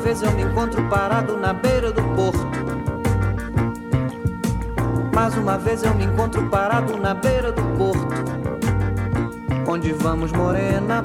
vez 0.00 0.22
eu 0.22 0.32
me 0.32 0.42
encontro 0.42 0.82
parado 0.88 1.36
na 1.36 1.52
beira 1.52 1.92
do 1.92 2.09
Mais 5.20 5.36
uma 5.36 5.58
vez 5.58 5.82
eu 5.82 5.94
me 5.94 6.04
encontro 6.04 6.48
parado 6.48 6.96
na 6.96 7.12
beira 7.12 7.52
do 7.52 7.62
porto. 7.76 8.08
Onde 9.68 9.92
vamos, 9.92 10.32
morena? 10.32 11.02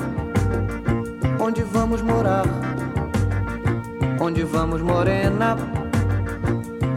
Onde 1.38 1.64
vamos 1.64 2.02
morar? 2.02 2.46
Onde 4.18 4.42
vamos, 4.46 4.82
morena? 4.82 5.58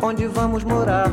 Onde 0.00 0.28
vamos 0.28 0.62
morar? 0.62 1.10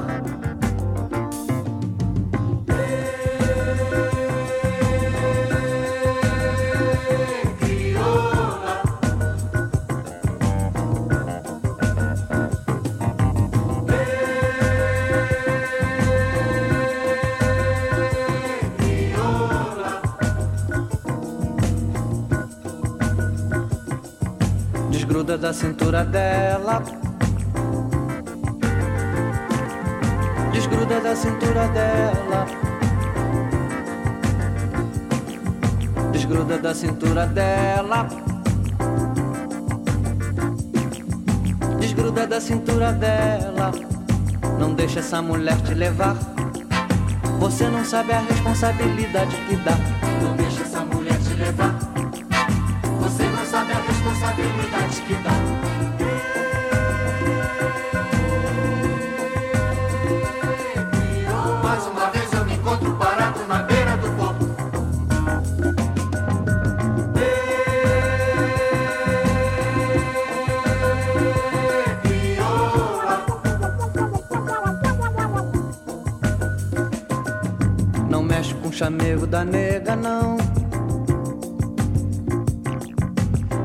Cintura 25.56 26.04
dela. 26.04 26.84
Desgruda 30.52 31.00
da 31.00 31.16
cintura 31.16 31.68
dela. 31.70 32.46
Desgruda 36.12 36.58
da 36.58 36.76
cintura 36.76 37.26
dela. 37.26 38.08
Desgruda 41.80 42.28
da 42.28 42.42
cintura 42.42 42.92
dela. 42.92 43.72
Não 44.60 44.74
deixa 44.74 45.00
essa 45.00 45.22
mulher 45.22 45.56
te 45.62 45.74
levar. 45.74 46.18
Você 47.40 47.70
não 47.70 47.86
sabe 47.86 48.12
a 48.12 48.20
responsabilidade 48.20 49.38
que 49.48 49.56
dá. 49.56 49.78
Não 50.22 50.36
deixa 50.36 50.64
essa 50.64 50.82
mulher 50.82 50.95
chamego 78.76 79.26
da 79.26 79.46
nega, 79.46 79.96
não. 79.96 80.36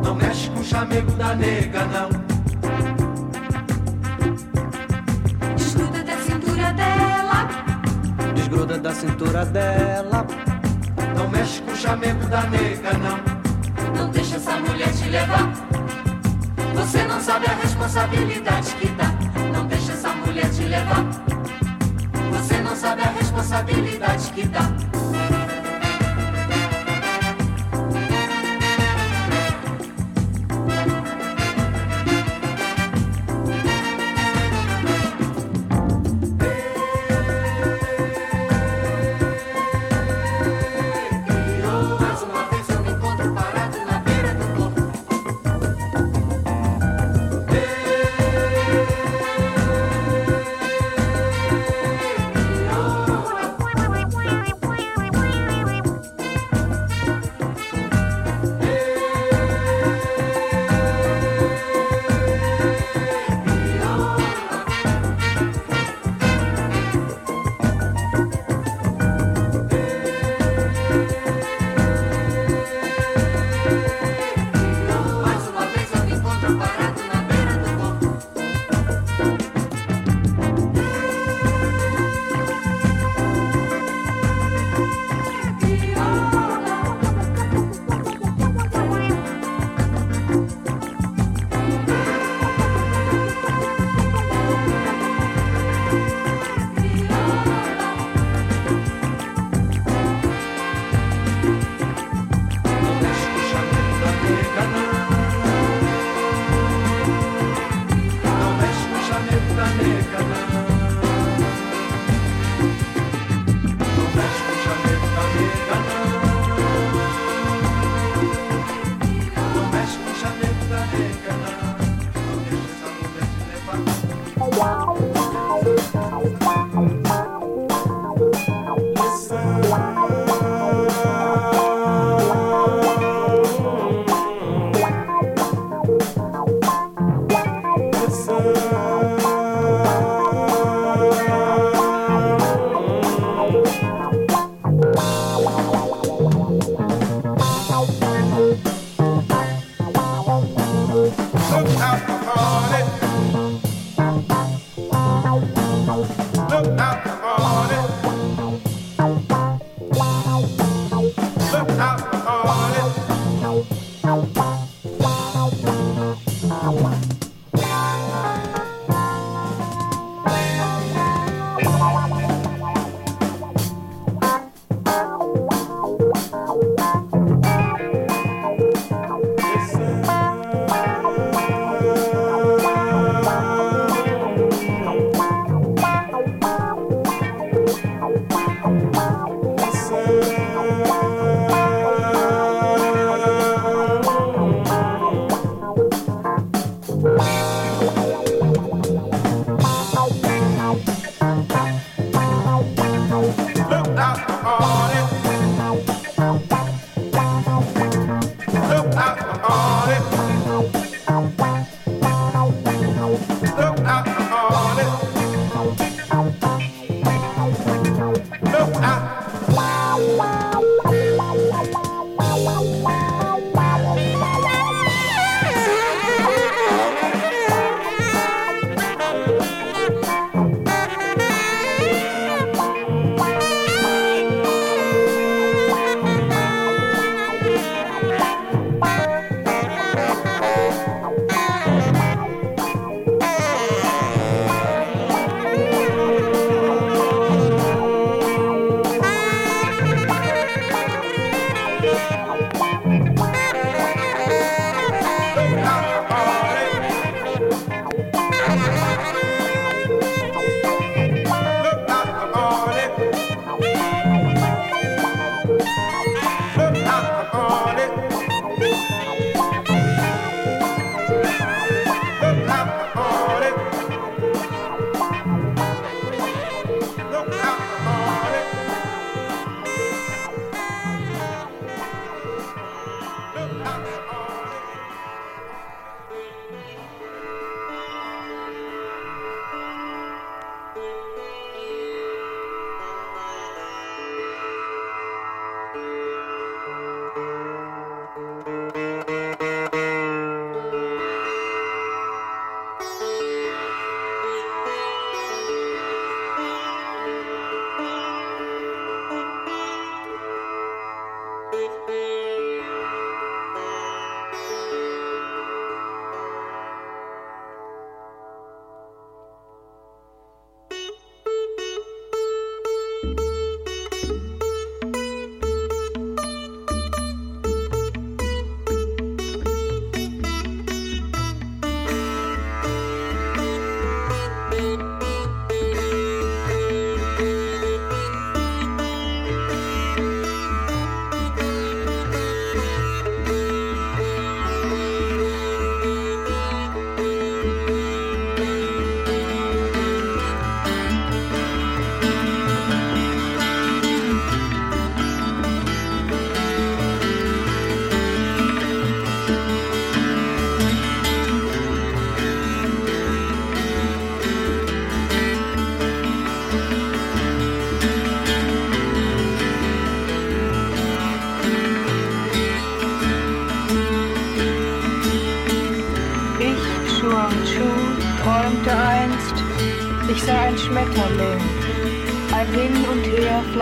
Não 0.05 0.14
mexe 0.14 0.48
com 0.50 0.61
o 0.61 0.64
chamego 0.64 1.11
da 1.14 1.34
nega, 1.34 1.84
não. 1.86 2.11
Desgruda 5.57 6.05
da 6.05 6.17
cintura 6.17 6.73
dela. 6.74 7.48
Desgruda 8.36 8.79
da 8.79 8.95
cintura 8.95 9.45
dela. 9.46 10.24
Não 11.17 11.29
mexe 11.29 11.61
com 11.63 11.73
o 11.73 11.77
chamego 11.77 12.24
da 12.29 12.42
nega, 12.42 12.92
não. 12.98 13.18
Não 13.96 14.11
deixa 14.13 14.36
essa 14.36 14.61
mulher 14.61 14.92
te 14.92 15.08
levar. 15.08 15.52
Você 16.77 17.02
não 17.02 17.20
sabe 17.20 17.46
a 17.46 17.55
responsabilidade 17.55 18.77
que 18.77 18.86
dá. 18.90 19.13
Não 19.52 19.67
deixa 19.67 19.92
essa 19.92 20.11
mulher 20.11 20.48
te 20.51 20.63
levar. 20.63 21.05
Você 22.30 22.61
não 22.61 22.77
sabe 22.77 23.02
a 23.02 23.11
responsabilidade 23.11 24.30
que 24.30 24.46
dá. 24.46 24.80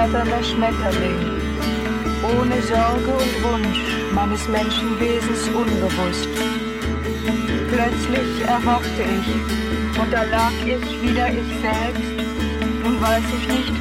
Flatternder 0.08 0.42
Schmetterling, 0.42 1.20
ohne 2.22 2.62
Sorge 2.62 3.12
und 3.12 3.44
Wunsch 3.44 3.80
meines 4.12 4.48
Menschenwesens 4.48 5.48
unbewusst. 5.48 6.28
Plötzlich 7.70 8.48
erwachte 8.48 9.02
ich 9.02 10.00
und 10.00 10.12
da 10.12 10.22
lag 10.24 10.52
ich 10.64 11.02
wieder 11.02 11.28
ich 11.28 11.48
selbst. 11.60 12.12
Nun 12.82 13.00
weiß 13.00 13.24
ich 13.38 13.48
nicht, 13.48 13.72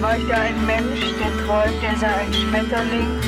war 0.00 0.16
ich 0.16 0.26
da 0.28 0.36
ein 0.36 0.66
Mensch, 0.66 1.00
der 1.18 1.46
träumt, 1.46 1.82
er 1.82 1.96
sei 1.98 2.14
ein 2.14 2.32
Schmetterling, 2.32 3.18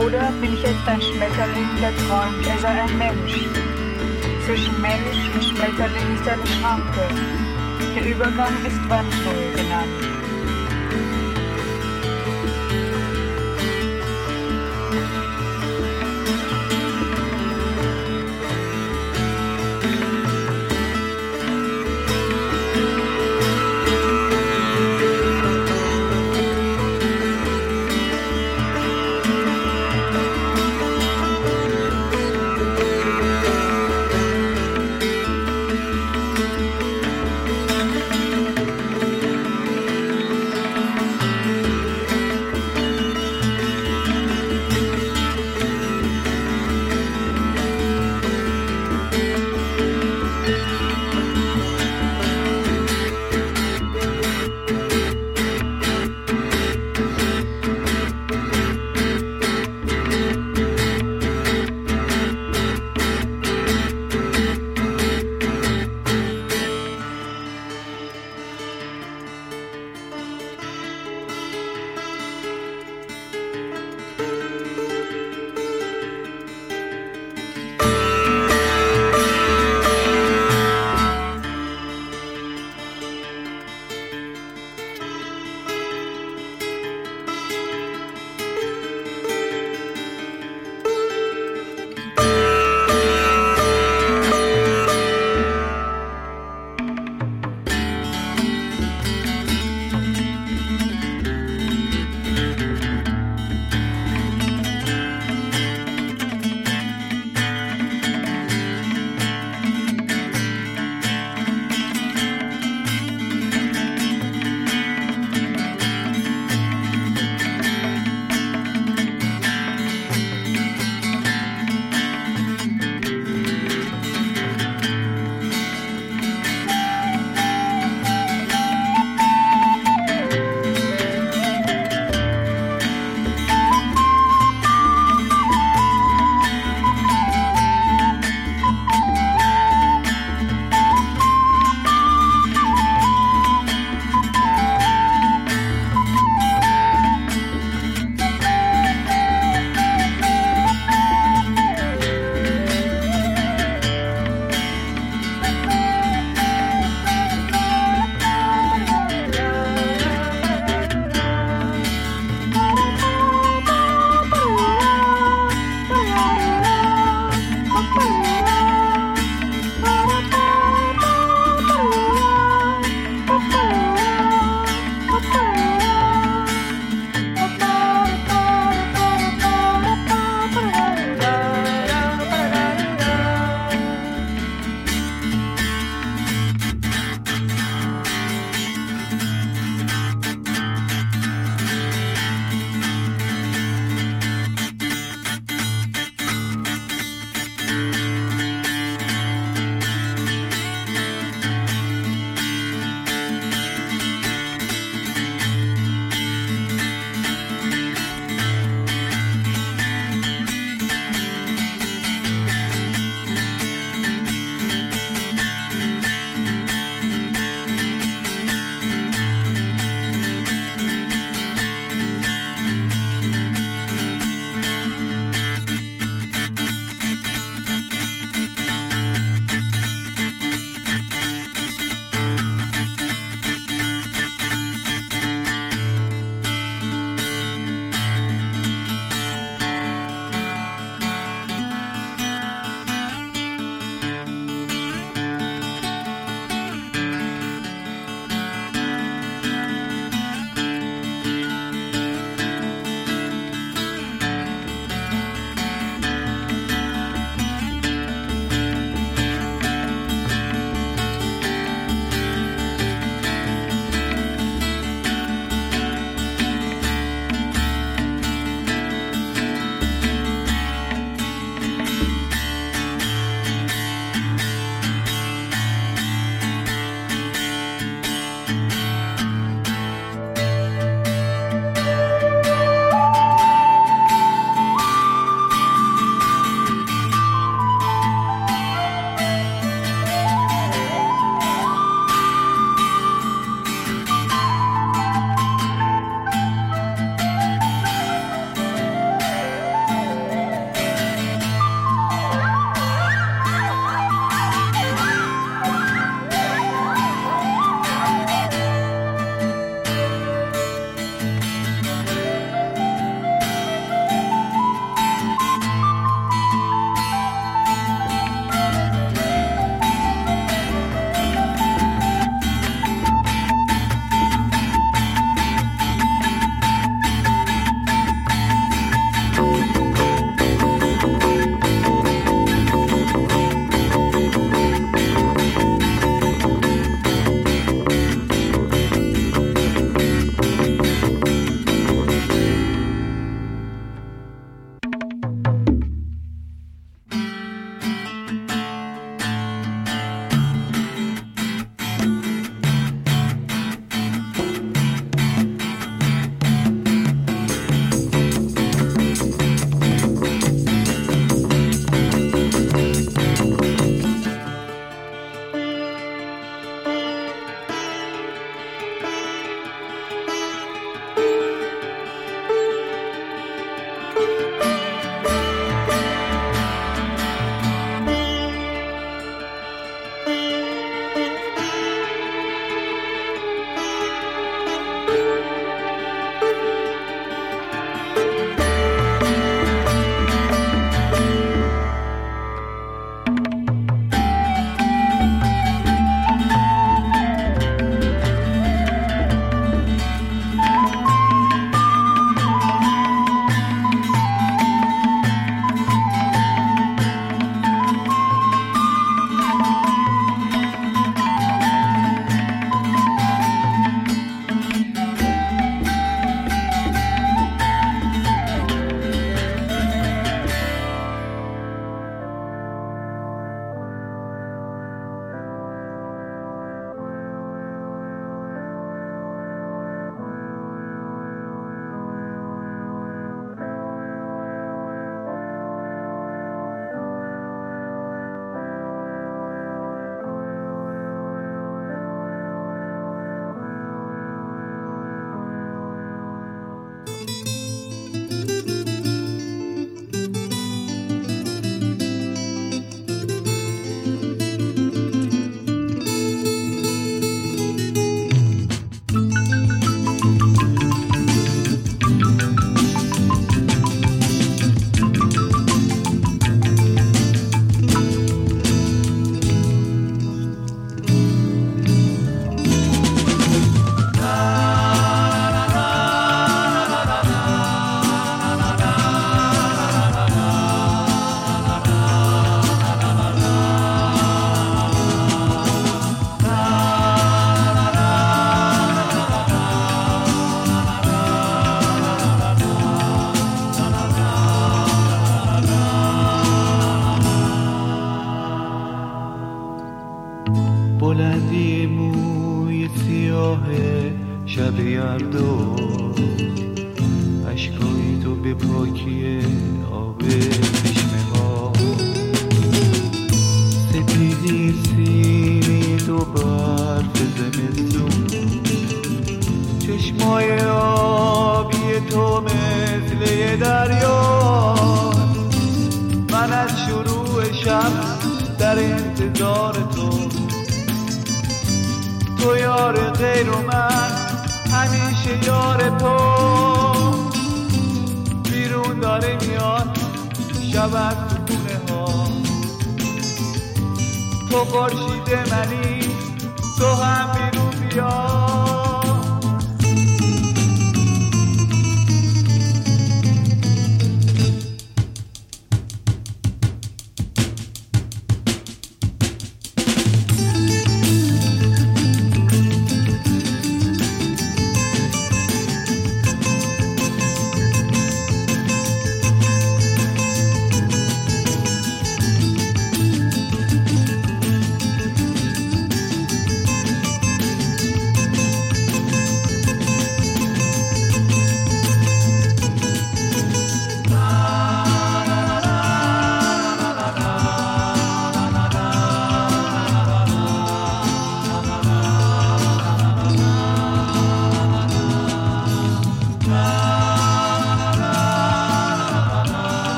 oder 0.00 0.32
bin 0.40 0.54
ich 0.54 0.62
jetzt 0.62 0.86
ein 0.86 1.02
Schmetterling, 1.02 1.68
der 1.80 1.92
träumt, 2.06 2.46
er 2.46 2.58
sei 2.58 2.82
ein 2.82 2.98
Mensch? 2.98 3.44
Zwischen 4.46 4.80
Mensch 4.80 5.18
und 5.34 5.44
Schmetterling 5.44 6.14
ist 6.14 6.28
eine 6.28 6.46
Schranke. 6.46 7.04
Der 7.94 8.06
Übergang 8.06 8.54
ist 8.64 8.88
Wandnull 8.88 9.52
genannt. 9.54 10.11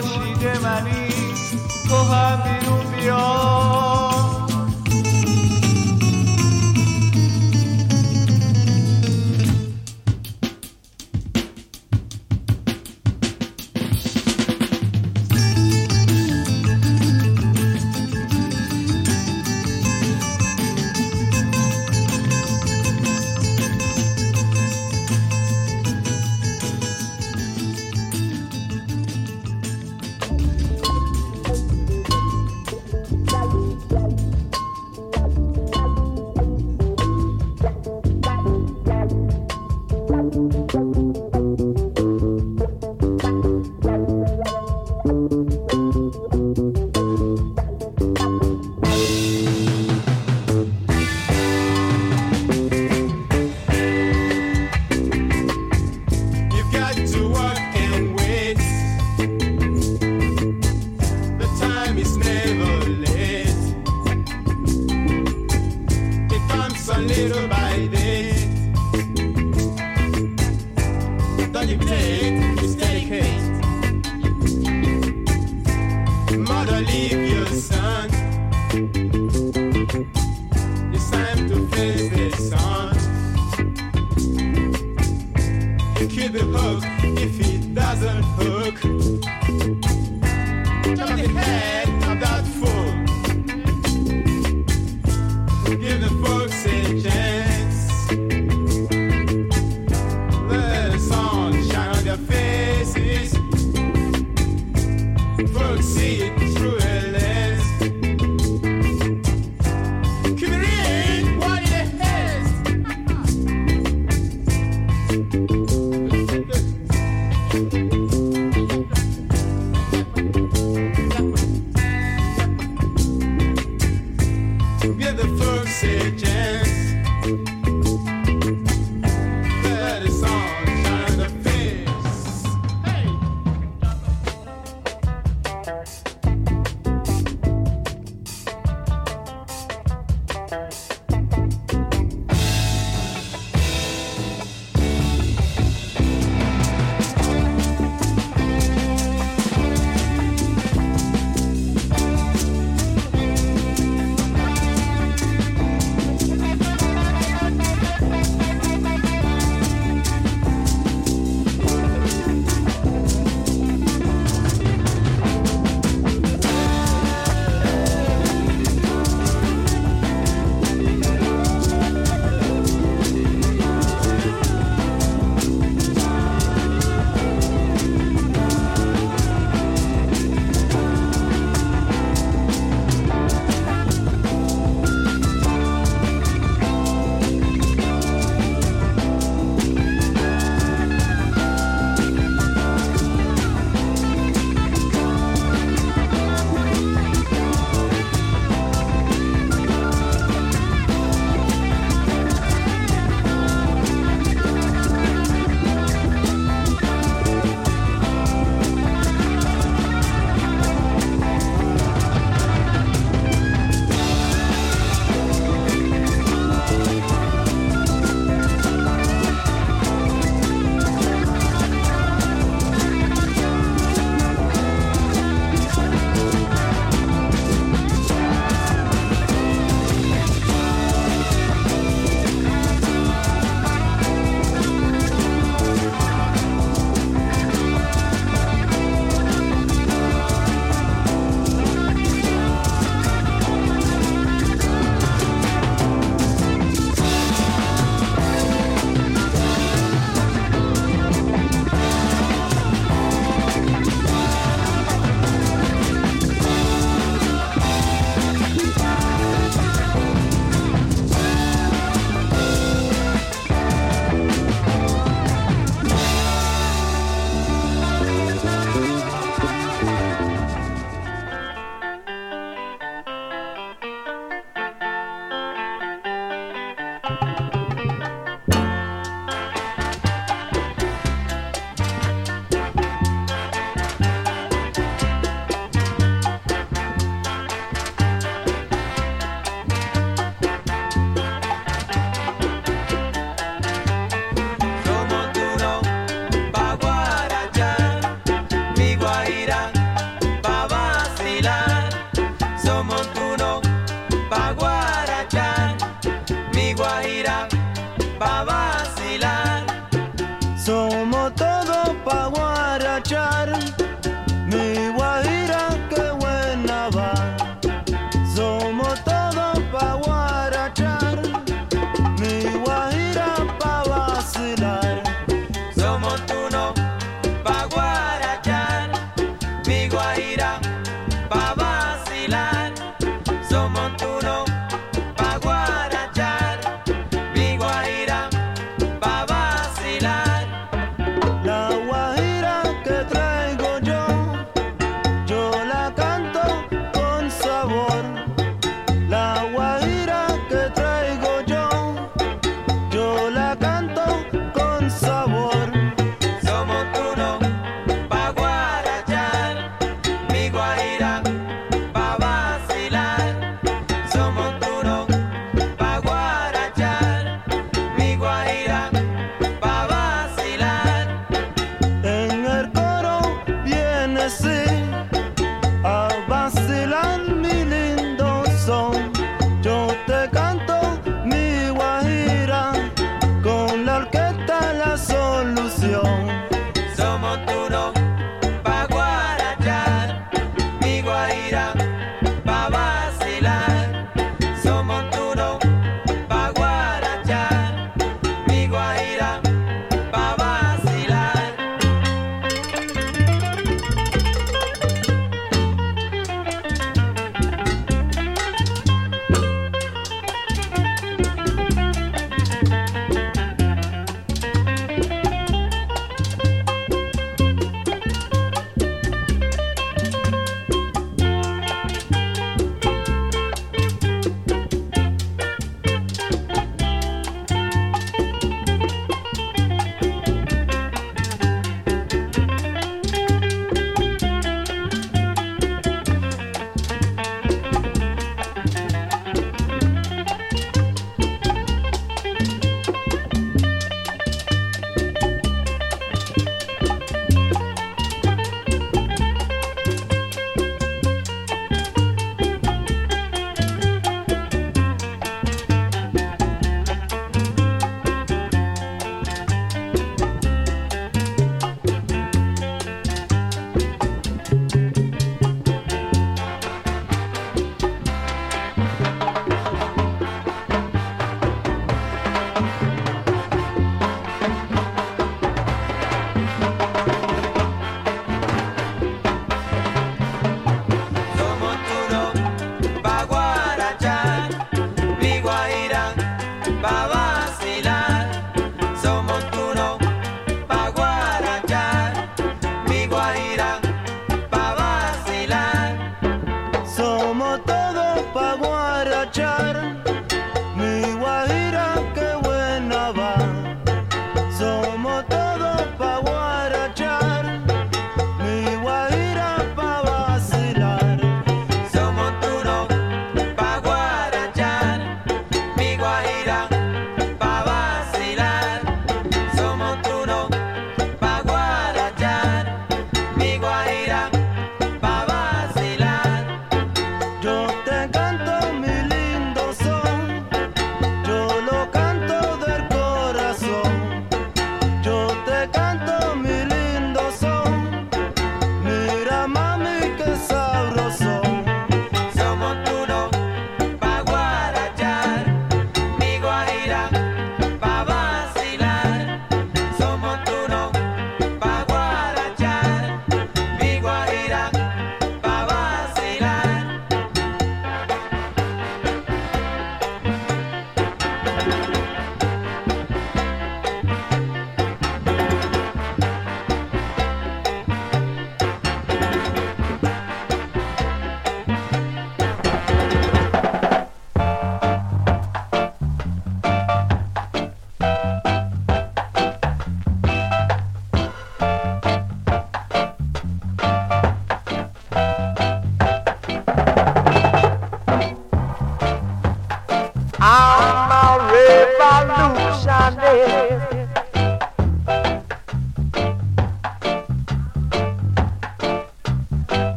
خورشید 0.00 0.46
منی 0.62 1.08
تو 1.88 2.04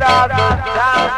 Start 0.00 0.30
the 0.30 0.36
time. 0.36 1.09